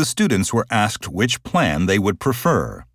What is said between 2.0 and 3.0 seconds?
prefer.